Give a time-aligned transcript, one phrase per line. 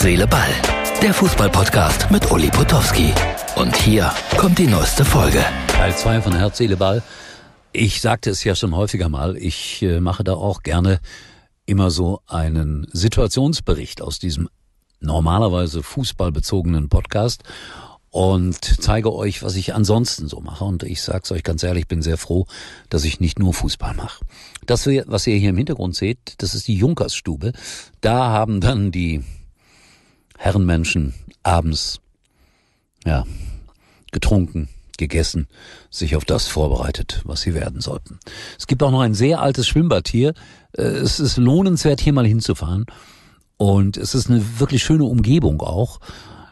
[0.00, 0.48] Herz, Seele, Ball.
[1.02, 3.12] Der Fußballpodcast mit Uli Potowski.
[3.56, 5.44] Und hier kommt die neueste Folge.
[5.68, 7.02] Teil 2 von Herz, Seele, Ball.
[7.72, 11.00] Ich sagte es ja schon häufiger mal, ich äh, mache da auch gerne
[11.66, 14.48] immer so einen Situationsbericht aus diesem
[15.00, 17.42] normalerweise fußballbezogenen Podcast
[18.08, 20.64] und zeige euch, was ich ansonsten so mache.
[20.64, 22.46] Und ich sag's euch ganz ehrlich, bin sehr froh,
[22.88, 24.24] dass ich nicht nur Fußball mache.
[24.64, 27.52] Das, was ihr hier im Hintergrund seht, das ist die Junkersstube.
[28.00, 29.22] Da haben dann die
[30.50, 31.14] Herrenmenschen
[31.44, 32.00] abends,
[33.06, 33.24] ja,
[34.10, 34.68] getrunken,
[34.98, 35.46] gegessen,
[35.90, 38.18] sich auf das vorbereitet, was sie werden sollten.
[38.58, 40.34] Es gibt auch noch ein sehr altes Schwimmbad hier.
[40.72, 42.86] Äh, es ist lohnenswert, hier mal hinzufahren.
[43.58, 46.00] Und es ist eine wirklich schöne Umgebung auch.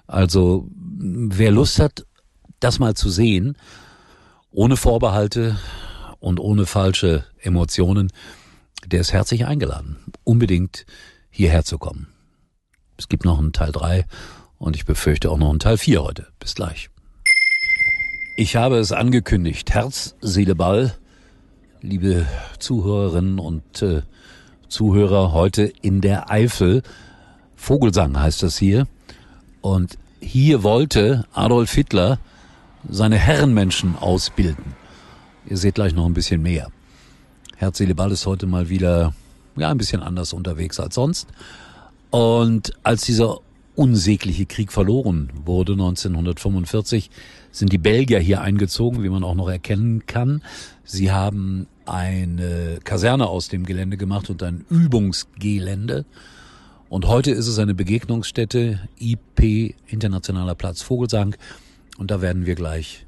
[0.06, 2.06] Also wer Lust hat,
[2.61, 3.56] das mal zu sehen,
[4.53, 5.59] ohne Vorbehalte
[6.20, 8.12] und ohne falsche Emotionen,
[8.87, 10.87] der ist herzlich eingeladen, unbedingt
[11.30, 12.06] hierher zu kommen.
[12.99, 14.05] Es gibt noch einen Teil drei
[14.59, 16.27] und ich befürchte auch noch einen Teil vier heute.
[16.41, 16.91] Bis gleich.
[18.37, 19.73] Ich habe es angekündigt.
[19.73, 20.95] Herz, Seele, Ball.
[21.81, 22.27] Liebe
[22.59, 24.03] Zuhörerinnen und äh,
[24.69, 26.83] Zuhörer, heute in der Eifel.
[27.55, 28.89] Vogelsang heißt das hier.
[29.61, 32.19] Und hier wollte Adolf Hitler
[32.89, 34.75] seine Herrenmenschen ausbilden.
[35.47, 36.69] Ihr seht gleich noch ein bisschen mehr.
[37.57, 39.15] Herz, Seele, Ball ist heute mal wieder
[39.57, 41.29] ja, ein bisschen anders unterwegs als sonst.
[42.11, 43.41] Und als dieser
[43.75, 47.11] unsägliche Krieg verloren wurde 1945,
[47.53, 50.42] sind die Belgier hier eingezogen, wie man auch noch erkennen kann.
[50.84, 56.05] Sie haben eine Kaserne aus dem Gelände gemacht und ein Übungsgelände.
[56.89, 61.36] Und heute ist es eine Begegnungsstätte, IP, Internationaler Platz Vogelsang.
[61.98, 63.06] Und da werden wir gleich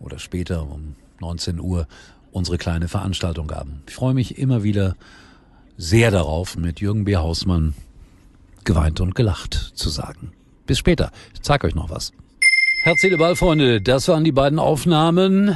[0.00, 1.86] oder später um 19 Uhr
[2.32, 3.82] unsere kleine Veranstaltung haben.
[3.86, 4.96] Ich freue mich immer wieder
[5.76, 7.16] sehr darauf, mit Jürgen B.
[7.16, 7.74] Hausmann
[8.64, 10.32] geweint und gelacht zu sagen.
[10.66, 11.10] Bis später.
[11.34, 12.12] Ich zeige euch noch was.
[12.84, 15.54] Herzliche Ballfreunde, das waren die beiden Aufnahmen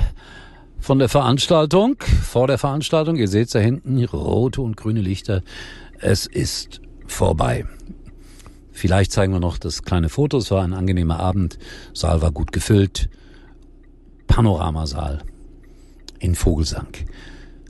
[0.78, 3.16] von der Veranstaltung, vor der Veranstaltung.
[3.16, 5.42] Ihr seht da hinten rote und grüne Lichter.
[5.98, 7.64] Es ist vorbei.
[8.70, 10.38] Vielleicht zeigen wir noch das kleine Foto.
[10.38, 11.58] Es war ein angenehmer Abend.
[11.94, 13.08] Saal war gut gefüllt.
[14.26, 15.22] Panoramasaal
[16.18, 16.88] in Vogelsang.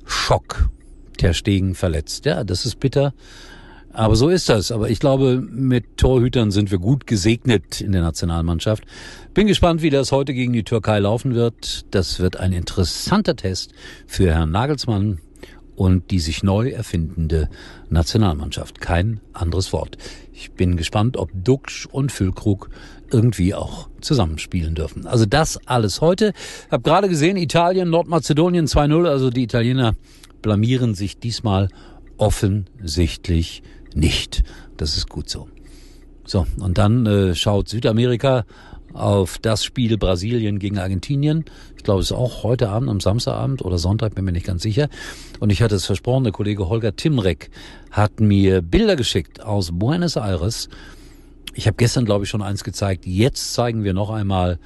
[0.04, 0.68] Schock.
[1.16, 2.26] Ter Stegen verletzt.
[2.26, 3.14] Ja, das ist bitter.
[3.96, 4.72] Aber so ist das.
[4.72, 8.84] Aber ich glaube, mit Torhütern sind wir gut gesegnet in der Nationalmannschaft.
[9.32, 11.86] Bin gespannt, wie das heute gegen die Türkei laufen wird.
[11.92, 13.72] Das wird ein interessanter Test
[14.06, 15.20] für Herrn Nagelsmann
[15.76, 17.48] und die sich neu erfindende
[17.88, 18.82] Nationalmannschaft.
[18.82, 19.96] Kein anderes Wort.
[20.30, 22.68] Ich bin gespannt, ob Duxch und Füllkrug
[23.10, 25.06] irgendwie auch zusammenspielen dürfen.
[25.06, 26.34] Also das alles heute.
[26.70, 29.08] Hab gerade gesehen, Italien, Nordmazedonien 2-0.
[29.08, 29.94] Also die Italiener
[30.42, 31.70] blamieren sich diesmal
[32.18, 33.62] offensichtlich
[33.96, 34.44] nicht.
[34.76, 35.48] Das ist gut so.
[36.24, 38.44] So, und dann äh, schaut Südamerika
[38.92, 41.44] auf das Spiel Brasilien gegen Argentinien.
[41.76, 44.62] Ich glaube, es ist auch heute Abend, am Samstagabend oder Sonntag, bin mir nicht ganz
[44.62, 44.88] sicher.
[45.38, 47.50] Und ich hatte es versprochen, der Kollege Holger Timrek
[47.90, 50.68] hat mir Bilder geschickt aus Buenos Aires.
[51.54, 53.06] Ich habe gestern, glaube ich, schon eins gezeigt.
[53.06, 54.58] Jetzt zeigen wir noch einmal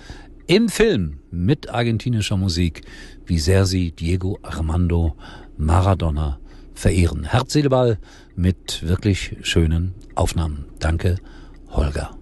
[0.47, 2.83] im Film mit argentinischer Musik,
[3.27, 5.15] wie sehr sie Diego Armando
[5.57, 6.41] Maradona
[6.75, 7.25] verehren.
[7.25, 7.99] Herz, Seele, Ball
[8.37, 10.67] mit wirklich schönen Aufnahmen.
[10.79, 11.17] Danke,
[11.71, 12.17] Holger.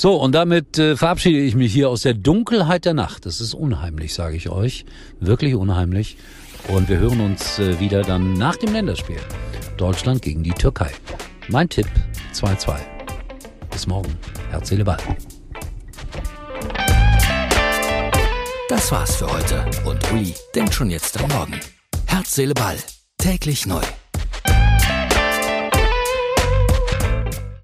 [0.00, 3.26] So, und damit äh, verabschiede ich mich hier aus der Dunkelheit der Nacht.
[3.26, 4.86] Das ist unheimlich, sage ich euch.
[5.20, 6.16] Wirklich unheimlich.
[6.68, 9.18] Und wir hören uns äh, wieder dann nach dem Länderspiel.
[9.76, 10.90] Deutschland gegen die Türkei.
[11.48, 11.84] Mein Tipp
[12.32, 12.78] 2-2.
[13.70, 14.16] Bis morgen.
[14.48, 14.96] Herz, Seele, Ball.
[18.70, 19.66] Das war's für heute.
[19.84, 21.60] Und Uli denkt schon jetzt am Morgen.
[22.06, 22.78] Herz, Seele, Ball.
[23.18, 23.82] Täglich neu.